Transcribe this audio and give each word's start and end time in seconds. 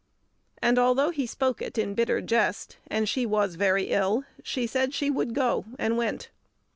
And 0.63 0.79
although 0.79 1.11
he 1.11 1.27
spoke 1.27 1.61
it 1.61 1.77
in 1.77 1.93
bitter 1.93 2.21
jest, 2.21 2.77
and 2.87 3.07
she 3.07 3.23
was 3.23 3.53
very 3.53 3.89
ill, 3.91 4.23
she 4.41 4.65
said 4.65 4.95
she 4.95 5.11
would 5.11 5.35
go, 5.35 5.65
and 5.77 5.95
went. 5.95 6.31